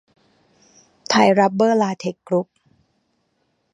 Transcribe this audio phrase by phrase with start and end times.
[1.09, 2.47] ไทยรับเบอร์ลาเท็คซ์กรุ๊ป